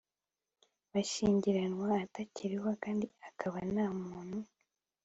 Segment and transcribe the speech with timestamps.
[0.91, 4.39] Bashyingiranywe atakiriho kandi akaba nta muntu